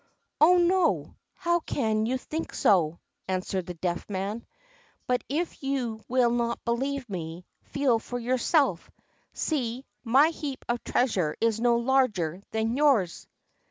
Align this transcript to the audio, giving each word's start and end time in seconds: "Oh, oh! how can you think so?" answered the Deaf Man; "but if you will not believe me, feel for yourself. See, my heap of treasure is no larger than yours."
"Oh, 0.39 0.57
oh! 0.73 1.15
how 1.35 1.59
can 1.59 2.07
you 2.07 2.17
think 2.17 2.55
so?" 2.55 2.97
answered 3.27 3.67
the 3.67 3.75
Deaf 3.75 4.09
Man; 4.09 4.47
"but 5.05 5.23
if 5.29 5.61
you 5.61 6.01
will 6.07 6.31
not 6.31 6.65
believe 6.65 7.07
me, 7.07 7.45
feel 7.65 7.99
for 7.99 8.17
yourself. 8.17 8.89
See, 9.33 9.85
my 10.03 10.29
heap 10.29 10.65
of 10.67 10.83
treasure 10.83 11.35
is 11.39 11.59
no 11.59 11.75
larger 11.77 12.41
than 12.49 12.75
yours." 12.75 13.27